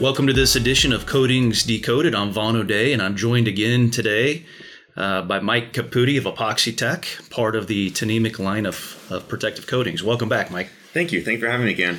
[0.00, 2.14] Welcome to this edition of Coatings Decoded.
[2.14, 4.46] I'm Vaughn O'Day, and I'm joined again today
[4.96, 10.04] uh, by Mike Caputi of Epoxytec, part of the Tnemec line of, of protective coatings.
[10.04, 10.70] Welcome back, Mike.
[10.92, 11.20] Thank you.
[11.20, 11.98] Thank you for having me again.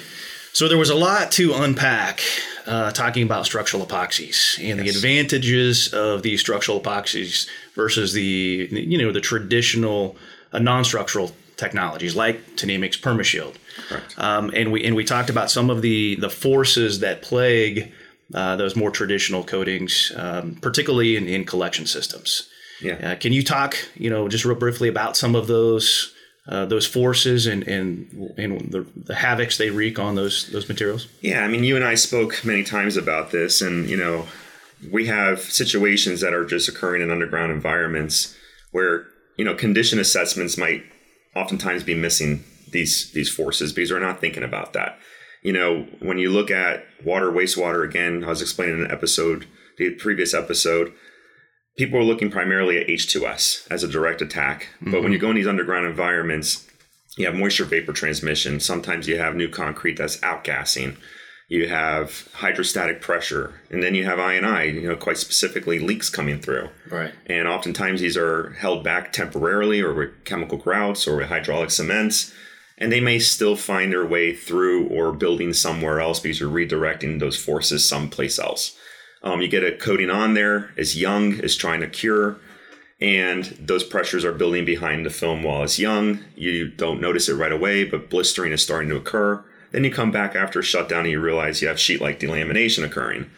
[0.54, 2.22] So there was a lot to unpack
[2.66, 4.94] uh, talking about structural epoxies and yes.
[4.94, 10.16] the advantages of these structural epoxies versus the you know the traditional
[10.54, 13.56] uh, non-structural technologies like Tnemec's PermaShield.
[14.18, 17.92] Um, and we and we talked about some of the the forces that plague
[18.34, 22.48] uh, those more traditional coatings, um, particularly in, in collection systems.
[22.82, 22.94] Yeah.
[22.94, 26.14] Uh, can you talk, you know, just real briefly about some of those
[26.48, 31.08] uh, those forces and and and the, the havocs they wreak on those those materials?
[31.22, 34.26] Yeah, I mean, you and I spoke many times about this, and you know,
[34.92, 38.36] we have situations that are just occurring in underground environments
[38.72, 39.08] where
[39.38, 40.84] you know condition assessments might
[41.40, 45.00] oftentimes be missing these these forces because we're not thinking about that.
[45.42, 49.48] You know, when you look at water, wastewater, again, I was explaining in an episode,
[49.78, 50.94] the previous episode,
[51.78, 54.68] people are looking primarily at H2S as a direct attack.
[54.76, 54.92] Mm-hmm.
[54.92, 56.68] But when you go in these underground environments,
[57.18, 58.60] you have moisture vapor transmission.
[58.60, 60.98] Sometimes you have new concrete that's outgassing.
[61.50, 66.40] You have hydrostatic pressure, and then you have I&I, you know, quite specifically leaks coming
[66.40, 66.70] through.
[66.90, 67.12] Right.
[67.26, 72.32] And oftentimes these are held back temporarily or with chemical grouts or with hydraulic cements
[72.80, 77.20] and they may still find their way through or building somewhere else because you're redirecting
[77.20, 78.78] those forces someplace else.
[79.22, 82.38] Um, you get a coating on there as young as trying to cure,
[83.02, 86.24] and those pressures are building behind the film while it's young.
[86.36, 89.44] You don't notice it right away, but blistering is starting to occur.
[89.72, 92.84] Then you come back after a shutdown and you realize you have sheet like delamination
[92.84, 93.30] occurring.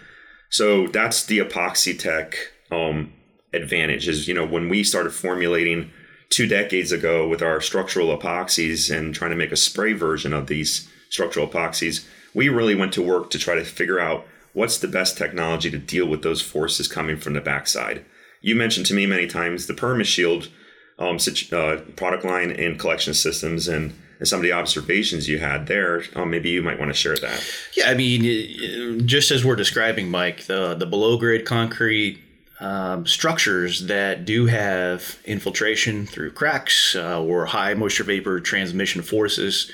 [0.50, 2.36] So that's the Epoxytec
[2.72, 3.14] um,
[3.54, 4.08] advantage.
[4.08, 5.92] Is you know when we started formulating
[6.30, 10.48] two decades ago with our structural epoxies and trying to make a spray version of
[10.48, 14.88] these structural epoxies, we really went to work to try to figure out what's the
[14.88, 18.06] best technology to deal with those forces coming from the backside.
[18.42, 20.50] You mentioned to me many times the PermaShield
[20.98, 21.18] um,
[21.52, 26.04] uh, product line and collection systems and, and some of the observations you had there.
[26.16, 27.44] Um, maybe you might want to share that.
[27.76, 32.20] Yeah, I mean, just as we're describing, Mike, the, the below grade concrete
[32.60, 39.72] um, structures that do have infiltration through cracks uh, or high moisture vapor transmission forces,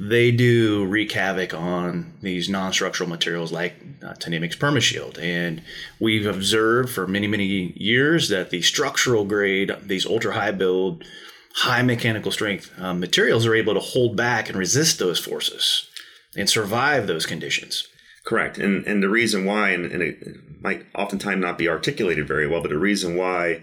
[0.00, 5.16] they do wreak havoc on these non-structural materials like uh, Tnemec's PermaShield.
[5.22, 5.62] And
[6.00, 11.04] we've observed for many, many years that the structural grade, these ultra-high build,
[11.56, 15.88] high mechanical strength uh, materials are able to hold back and resist those forces
[16.36, 17.88] and survive those conditions.
[18.26, 18.58] Correct.
[18.58, 20.18] And and the reason why, and, and it
[20.60, 23.62] might oftentimes not be articulated very well, but the reason why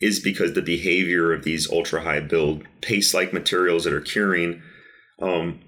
[0.00, 4.62] is because the behavior of these ultra high build paste like materials that are curing
[5.20, 5.60] um,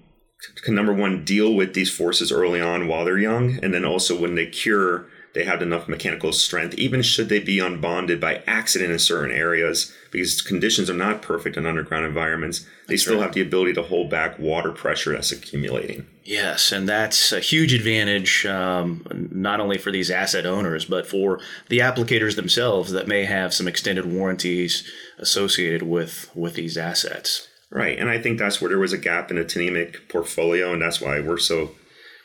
[0.63, 4.19] can number one deal with these forces early on while they're young, and then also
[4.19, 8.91] when they cure, they have enough mechanical strength, even should they be unbonded by accident
[8.91, 12.61] in certain areas, because conditions are not perfect in underground environments.
[12.87, 13.23] They that's still right.
[13.23, 16.07] have the ability to hold back water pressure that's accumulating.
[16.23, 21.39] Yes, and that's a huge advantage, um, not only for these asset owners, but for
[21.69, 24.89] the applicators themselves that may have some extended warranties
[25.19, 27.47] associated with with these assets.
[27.71, 30.81] Right, and I think that's where there was a gap in the Tnemec portfolio, and
[30.81, 31.71] that's why we're so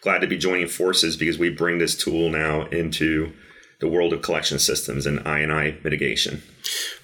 [0.04, 3.32] glad to be joining forces because we bring this tool now into
[3.80, 6.42] the world of collection systems and I&I mitigation.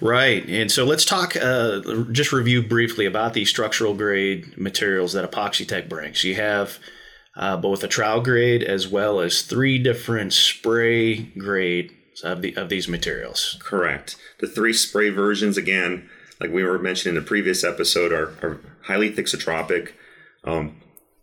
[0.03, 0.47] Right.
[0.47, 1.81] And so let's talk, uh,
[2.13, 6.25] just review briefly about the structural grade materials that Epoxytec brings.
[6.25, 6.79] You have
[7.37, 12.69] uh, both a trowel grade as well as three different spray grades of, the, of
[12.69, 13.57] these materials.
[13.61, 14.17] Correct.
[14.41, 16.09] The three spray versions, again,
[16.39, 19.93] like we were mentioning in the previous episode, are, are highly thixotropic.
[20.45, 20.77] Um,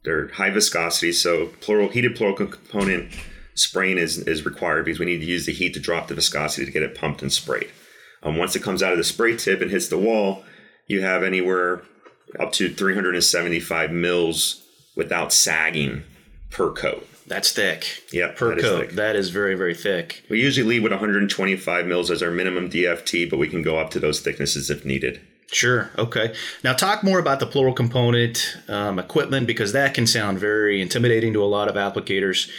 [0.07, 3.11] they're high viscosity, so plural heated plural component
[3.55, 6.65] spraying is, is required because we need to use the heat to drop the viscosity
[6.65, 7.69] to get it pumped and sprayed.
[8.23, 10.45] Um, once it comes out of the spray tip and hits the wall,
[10.87, 11.81] you have anywhere
[12.39, 14.63] up to 375 mils
[14.95, 16.03] without sagging
[16.51, 17.05] per coat.
[17.27, 18.03] That's thick.
[18.13, 18.85] Yeah, per that coat.
[18.85, 20.23] Is that is very very thick.
[20.29, 23.89] We usually leave with 125 mils as our minimum DFT, but we can go up
[23.91, 25.19] to those thicknesses if needed.
[25.51, 25.89] Sure.
[25.97, 26.35] Okay.
[26.63, 31.33] Now, talk more about the plural component um, equipment because that can sound very intimidating
[31.33, 32.49] to a lot of applicators.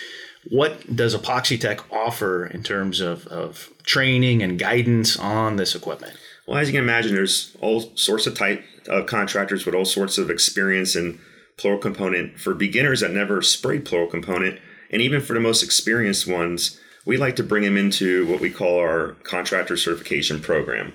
[0.48, 6.16] What does Epoxytec offer in terms of, of training and guidance on this equipment?
[6.46, 10.16] Well, as you can imagine, there's all sorts of type of contractors with all sorts
[10.16, 11.18] of experience in
[11.58, 12.40] plural component.
[12.40, 14.58] For beginners that never sprayed plural component,
[14.90, 18.50] and even for the most experienced ones, we like to bring them into what we
[18.50, 20.94] call our contractor certification program.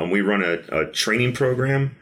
[0.00, 1.96] Um, we run a, a training program,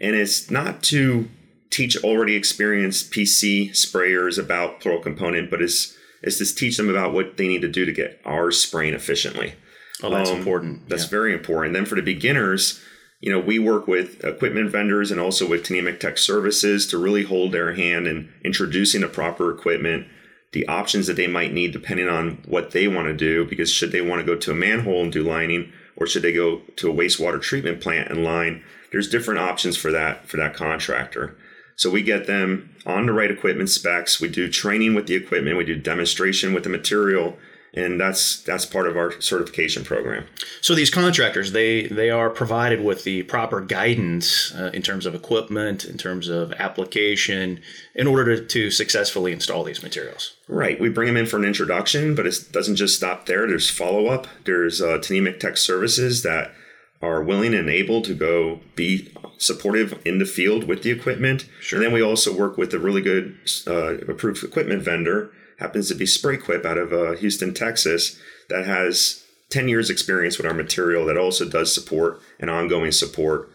[0.00, 1.28] and it's not to
[1.70, 7.12] teach already experienced PC sprayers about plural component, but it's is to teach them about
[7.12, 9.54] what they need to do to get ours spraying efficiently.
[10.02, 10.88] Oh, that's um, important.
[10.88, 11.10] That's yeah.
[11.10, 11.74] very important.
[11.74, 12.80] then for the beginners,
[13.20, 17.24] you know, we work with equipment vendors and also with Tnemec Tech Services to really
[17.24, 20.06] hold their hand in introducing the proper equipment,
[20.52, 23.44] the options that they might need depending on what they want to do.
[23.44, 26.32] Because should they want to go to a manhole and do lining, or should they
[26.32, 28.62] go to a wastewater treatment plant and line?
[28.90, 31.36] There's different options for that for that contractor.
[31.76, 34.20] So we get them on the right equipment specs.
[34.20, 35.56] We do training with the equipment.
[35.56, 37.38] We do demonstration with the material
[37.74, 40.26] and that's that's part of our certification program.
[40.60, 45.14] So these contractors, they they are provided with the proper guidance uh, in terms of
[45.14, 47.60] equipment, in terms of application,
[47.94, 50.34] in order to, to successfully install these materials.
[50.48, 50.78] Right.
[50.78, 53.46] We bring them in for an introduction, but it doesn't just stop there.
[53.46, 54.26] There's follow up.
[54.44, 56.52] There's uh, Tnemec Tech Services that
[57.00, 61.48] are willing and able to go be supportive in the field with the equipment.
[61.60, 61.78] Sure.
[61.78, 63.36] And then we also work with a really good
[63.66, 68.18] uh, approved equipment vendor happens to be Sprayquip out of uh, Houston, Texas,
[68.48, 73.50] that has 10 years experience with our material that also does support and ongoing support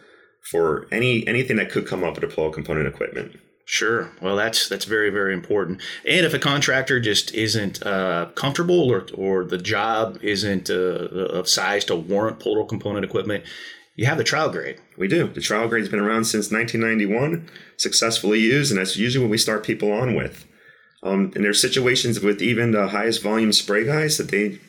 [0.49, 3.37] for any anything that could come up with a deployable component equipment.
[3.65, 4.09] Sure.
[4.21, 5.81] Well, that's that's very very important.
[6.07, 11.49] And if a contractor just isn't uh, comfortable or or the job isn't uh, of
[11.49, 13.43] size to warrant plural component equipment,
[13.97, 14.79] you have the trowel grade.
[14.97, 15.27] We do.
[15.27, 19.37] The trowel grade has been around since 1991, successfully used, and that's usually what we
[19.37, 20.45] start people on with.
[21.03, 24.59] Um, and there's situations with even the highest volume spray guys that they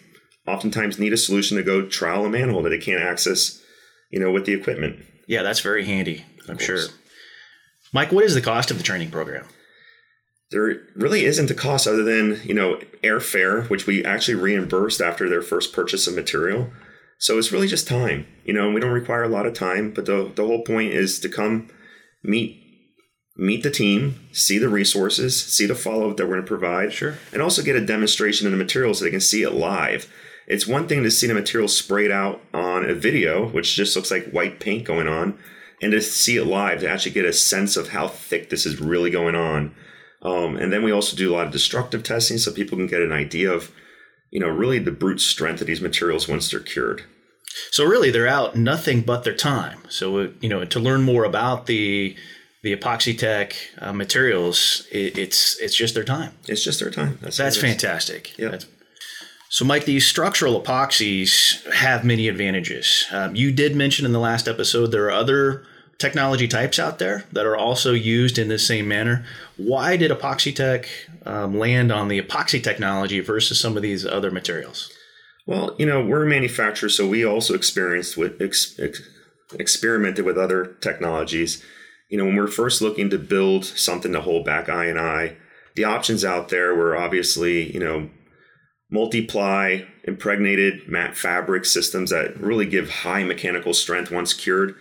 [0.46, 3.62] oftentimes need a solution to go trowel a manhole that they can't access,
[4.10, 5.04] you know, with the equipment.
[5.26, 6.25] Yeah, that's very handy.
[6.48, 6.86] I'm sure.
[7.92, 9.46] Mike, what is the cost of the training program?
[10.50, 15.28] There really isn't a cost other than, you know, airfare, which we actually reimbursed after
[15.28, 16.70] their first purchase of material.
[17.19, 19.92] So it's really just time, you know, and we don't require a lot of time,
[19.92, 21.69] but the, the whole point is to come
[22.22, 22.68] meet
[23.38, 26.93] meet the team, see the resources, see the follow up that we're going to provide,
[26.93, 30.12] sure, and also get a demonstration of the material so they can see it live.
[30.49, 34.11] It's one thing to see the material sprayed out on a video, which just looks
[34.11, 35.38] like white paint going on,
[35.81, 38.81] and to see it live to actually get a sense of how thick this is
[38.81, 39.73] really going on.
[40.23, 43.02] Um, and then we also do a lot of destructive testing so people can get
[43.02, 43.70] an idea of,
[44.32, 47.05] you know, really the brute strength of these materials once they're cured.
[47.70, 49.82] So really, they're out nothing but their time.
[49.88, 52.17] So you know, to learn more about the
[52.62, 56.32] the Epoxytec uh, materials, it, it's it's just their time.
[56.46, 57.19] It's just their time.
[57.20, 58.37] That's, That's fantastic.
[58.38, 58.58] Yeah.
[59.50, 63.06] So, Mike, these structural epoxies have many advantages.
[63.10, 65.64] Um, you did mention in the last episode there are other
[65.99, 69.25] technology types out there that are also used in the same manner.
[69.56, 70.87] Why did Epoxytec
[71.25, 74.93] um, land on the epoxy technology versus some of these other materials?
[75.46, 79.00] Well, you know, we're a manufacturer, so we also experienced with ex- ex-
[79.54, 81.64] experimented with other technologies
[82.08, 85.37] you know, when we're first looking to build something to hold back I and I,
[85.76, 88.10] the options out there were obviously, you know,
[88.90, 94.75] multiply impregnated matte fabric systems that really give high mechanical strength once cured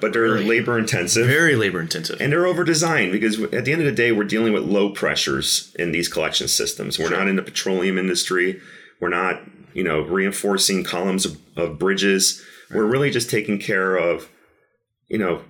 [0.00, 1.26] but they're really, labor intensive.
[1.26, 2.20] Very labor intensive.
[2.20, 4.90] And they're over designed because at the end of the day we're dealing with low
[4.90, 6.98] pressures in these collection systems.
[6.98, 7.18] We're sure.
[7.18, 8.60] not in the petroleum industry.
[9.00, 9.40] We're not
[9.72, 12.44] you know reinforcing columns of, of bridges.
[12.70, 12.78] Right.
[12.78, 14.28] we're really just taking care of
[15.08, 15.42] you know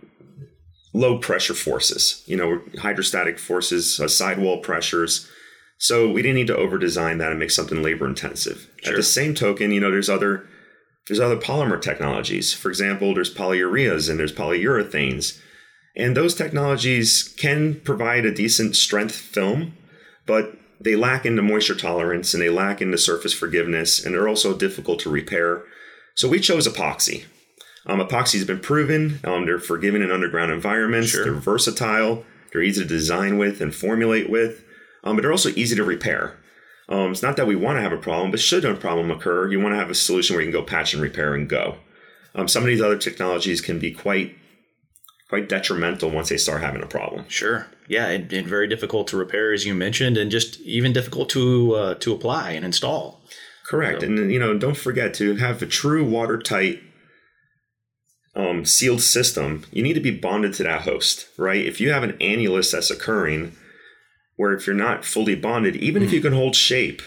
[0.93, 5.29] low pressure forces, you know, hydrostatic forces, uh, sidewall pressures.
[5.79, 8.69] So we didn't need to over design that and make something labor intensive.
[8.83, 8.93] Sure.
[8.93, 10.47] At the same token, you know, there's other
[11.09, 12.53] there's other polymer technologies.
[12.53, 15.41] For example, there's polyureas and there's polyurethanes.
[15.97, 19.75] And those technologies can provide a decent strength film,
[20.25, 24.15] but they lack in the moisture tolerance and they lack in the surface forgiveness, and
[24.15, 25.65] they're also difficult to repair.
[26.15, 27.25] So we chose epoxy.
[27.87, 29.21] Um, epoxy has been proven.
[29.25, 31.11] Um, they're forgiving in underground environments.
[31.11, 31.25] Sure.
[31.25, 32.25] They're versatile.
[32.53, 34.65] They're easy to design with and formulate with,
[35.05, 36.37] um, but they're also easy to repair.
[36.89, 39.51] Um, it's not that we want to have a problem, but should a problem occur,
[39.51, 41.77] you want to have a solution where you can go patch and repair and go.
[42.35, 44.37] Um, some of these other technologies can be quite
[45.29, 47.25] quite detrimental once they start having a problem.
[47.29, 47.69] Sure.
[47.87, 51.75] Yeah, and, and very difficult to repair, as you mentioned, and just even difficult to
[51.75, 53.23] uh, to apply and install.
[53.67, 54.09] Correct, so.
[54.09, 56.83] and you know, don't forget to have a true watertight
[58.35, 61.65] um, sealed system, you need to be bonded to that host, right?
[61.65, 63.57] If you have an annulus that's occurring,
[64.37, 66.07] where if you're not fully bonded, even mm.
[66.07, 67.03] if you can hold shape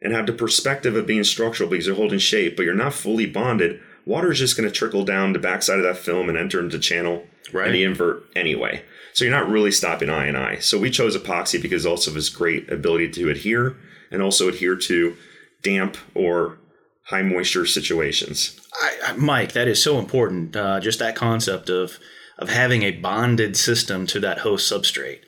[0.00, 3.26] and have the perspective of being structural because you're holding shape, but you're not fully
[3.26, 6.60] bonded, water is just going to trickle down the backside of that film and enter
[6.60, 7.66] into channel right.
[7.66, 8.82] and the invert anyway.
[9.12, 10.58] So you're not really stopping I and I.
[10.58, 13.76] So we chose epoxy because also of its great ability to adhere
[14.10, 15.16] and also adhere to
[15.62, 16.58] damp or
[17.08, 18.58] high moisture situations.
[18.80, 20.54] I, Mike, that is so important.
[20.54, 21.98] Uh, just that concept of
[22.38, 25.20] of having a bonded system to that host substrate.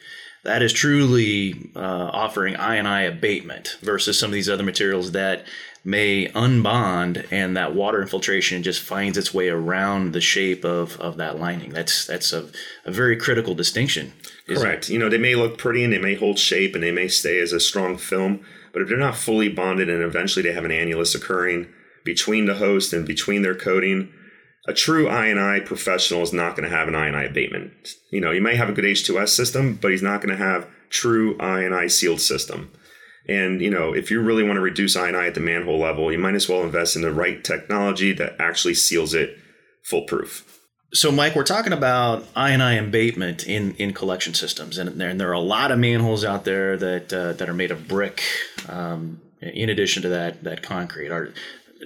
[0.45, 5.13] that is truly uh, offering I and I abatement versus some of these other materials
[5.13, 5.45] that
[5.85, 11.17] may unbond and that water infiltration just finds its way around the shape of, of
[11.17, 11.71] that lining.
[11.71, 12.49] That's that's a,
[12.85, 14.13] a very critical distinction.
[14.47, 14.89] Correct.
[14.89, 14.93] It?
[14.93, 17.39] You know, they may look pretty and they may hold shape and they may stay
[17.41, 20.71] as a strong film, but if they're not fully bonded and eventually they have an
[20.71, 21.69] annulus occurring
[22.05, 24.13] between the host and between their coating,
[24.67, 27.73] a true I&I professional is not going to have an I&I abatement.
[28.11, 30.69] You know, you may have a good H2S system, but he's not going to have
[30.91, 32.71] true I&I sealed system.
[33.29, 36.19] And you know, if you really want to reduce I&I at the manhole level, you
[36.19, 39.39] might as well invest in the right technology that actually seals it
[39.83, 40.60] foolproof.
[40.93, 45.29] So, Mike, we're talking about I&I abatement in, in collection systems, and there, and there
[45.29, 48.23] are a lot of manholes out there that uh, that are made of brick.
[48.69, 51.33] Um, in addition to that, that concrete are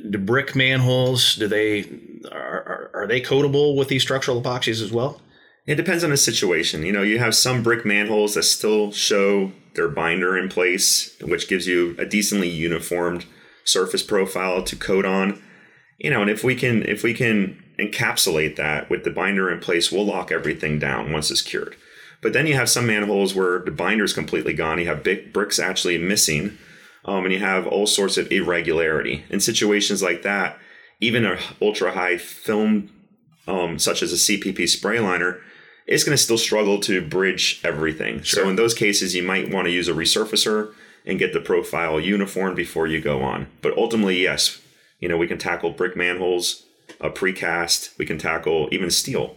[0.02, 1.37] the brick manholes.
[1.37, 1.84] Do they
[2.32, 5.20] are, are, are they coatable with these structural epoxies as well?
[5.66, 6.82] It depends on the situation.
[6.82, 11.49] You know, you have some brick manholes that still show their binder in place, which
[11.49, 13.26] gives you a decently uniformed
[13.64, 15.42] surface profile to coat on.
[15.99, 19.61] You know, and if we can if we can encapsulate that with the binder in
[19.61, 21.76] place, we'll lock everything down once it's cured.
[22.21, 24.78] But then you have some manholes where the binder is completely gone.
[24.78, 26.57] You have big bricks actually missing,
[27.04, 29.25] um, and you have all sorts of irregularity.
[29.28, 30.59] In situations like that,
[31.00, 32.90] even an ultra high film,
[33.47, 35.40] um, such as a CPP spray liner,
[35.87, 38.23] it's going to still struggle to bridge everything.
[38.23, 38.45] Sure.
[38.45, 40.73] So in those cases, you might want to use a resurfacer
[41.04, 43.49] and get the profile uniform before you go on.
[43.61, 44.61] But ultimately, yes,
[44.99, 46.63] you know we can tackle brick manholes,
[47.00, 47.97] a precast.
[47.99, 49.37] We can tackle even steel.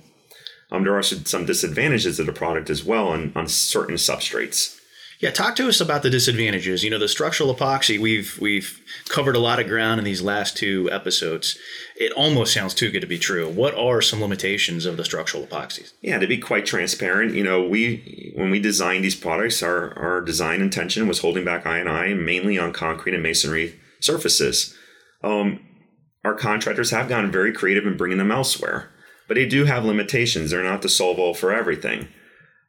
[0.72, 4.78] Um, there are some disadvantages of the product as well on, on certain substrates.
[5.20, 6.84] Yeah, talk to us about the disadvantages.
[6.84, 10.56] You know, the structural epoxy we've we've covered a lot of ground in these last
[10.56, 11.58] two episodes.
[11.96, 13.50] It almost sounds too good to be true.
[13.50, 15.94] What are some limitations of the structural epoxies?
[16.02, 20.22] Yeah, to be quite transparent, you know, we when we designed these products, our our
[20.22, 24.76] design intention was holding back I&I mainly on concrete and masonry surfaces.
[25.24, 25.62] Um,
[26.28, 28.90] our contractors have gotten very creative in bringing them elsewhere,
[29.30, 30.52] but they do have limitations.
[30.52, 32.10] They're not the solve all for everything.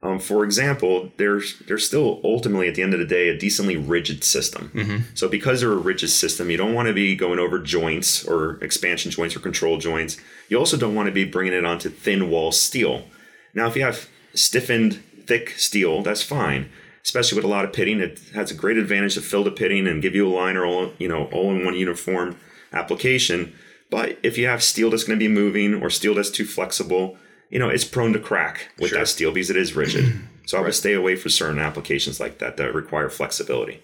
[0.00, 3.76] Um, for example, there's there's still ultimately at the end of the day a decently
[3.76, 4.70] rigid system.
[4.72, 4.96] Mm-hmm.
[5.14, 8.62] So because they're a rigid system, you don't want to be going over joints or
[8.62, 10.16] expansion joints or control joints.
[10.48, 13.06] You also don't want to be bringing it onto thin wall steel.
[13.54, 16.70] Now, if you have stiffened, thick steel, that's fine.
[17.02, 19.88] Especially with a lot of pitting, it has a great advantage to fill the pitting
[19.88, 22.36] and give you a liner all you know all in one uniform
[22.72, 23.54] application.
[23.90, 27.16] But if you have steel that's going to be moving or steel that's too flexible,
[27.50, 28.98] you know, it's prone to crack with sure.
[28.98, 30.14] that steel because it is rigid.
[30.46, 33.82] So I would stay away from certain applications like that that require flexibility.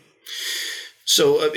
[1.07, 1.51] So uh,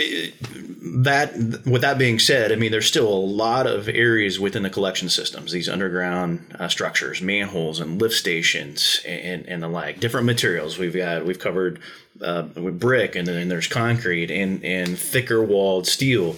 [1.03, 1.31] that,
[1.65, 5.07] with that being said, I mean, there's still a lot of areas within the collection
[5.07, 10.01] systems, these underground uh, structures, manholes, and lift stations, and, and the like.
[10.01, 11.25] Different materials we've got.
[11.25, 11.79] We've covered
[12.22, 16.36] uh, with brick, and then there's concrete and and thicker walled steel.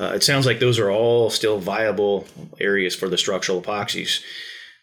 [0.00, 2.26] Uh, it sounds like those are all still viable
[2.60, 4.22] areas for the structural epoxies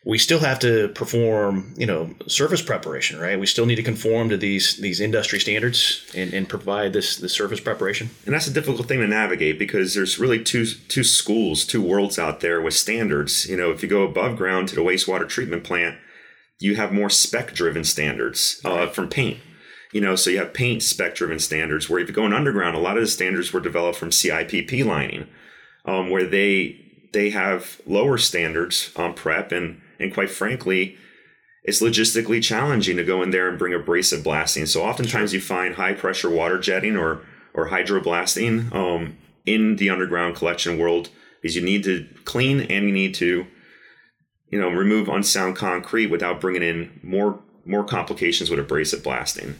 [0.05, 3.39] we still have to perform, you know, surface preparation, right?
[3.39, 7.27] We still need to conform to these these industry standards and, and provide this the
[7.27, 8.11] surface preparation.
[8.25, 12.19] And that's a difficult thing to navigate because there's really two two schools, two worlds
[12.19, 13.47] out there with standards.
[13.47, 15.97] You know, if you go above ground to the wastewater treatment plant,
[16.59, 19.39] you have more spec driven standards uh, from paint.
[19.95, 21.89] You know, so you have paint spec and standards.
[21.89, 24.83] Where if you go in underground, a lot of the standards were developed from CIPP
[24.83, 25.25] lining,
[25.85, 26.81] um, where they
[27.13, 30.97] they have lower standards on prep and and quite frankly,
[31.63, 34.65] it's logistically challenging to go in there and bring abrasive blasting.
[34.65, 37.21] So oftentimes you find high pressure water jetting or
[37.53, 41.07] or hydroblasting um, in the underground collection world
[41.41, 43.47] because you need to clean and you need to
[44.49, 49.55] you know remove unsound concrete without bringing in more more complications with abrasive blasting.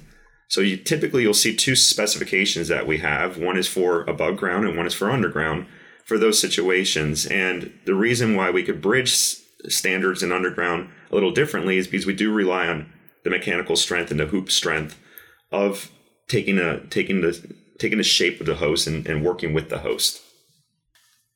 [0.48, 3.38] So you typically you'll see two specifications that we have.
[3.38, 5.68] One is for above ground and one is for underground
[6.06, 7.26] for those situations.
[7.26, 9.14] And the reason why we could bridge
[9.68, 12.92] standards in underground a little differently is because we do rely on
[13.24, 14.98] the mechanical strength and the hoop strength
[15.52, 15.92] of
[16.28, 19.80] taking a taking the taking the shape of the host and, and working with the
[19.80, 20.22] host.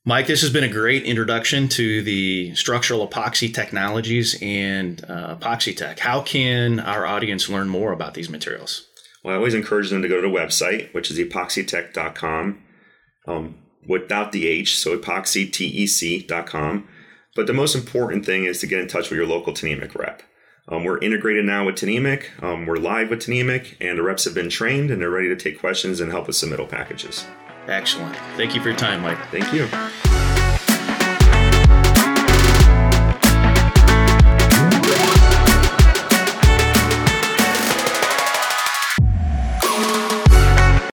[0.05, 5.99] Mike, this has been a great introduction to the structural epoxy technologies and uh, Epoxytec.
[5.99, 8.87] How can our audience learn more about these materials?
[9.23, 12.61] Well, I always encourage them to go to the website, which is epoxytech.com
[13.27, 13.55] um,
[13.87, 16.87] without the H, so epoxytec.com.
[17.35, 20.23] But the most important thing is to get in touch with your local Tnemec rep.
[20.67, 22.43] Um, we're integrated now with Tnemec.
[22.43, 25.35] Um, we're live with Tnemec, and the reps have been trained and they're ready to
[25.35, 27.25] take questions and help with submittal packages.
[27.67, 28.15] Excellent.
[28.37, 29.19] Thank you for your time, Mike.
[29.31, 29.67] Thank you.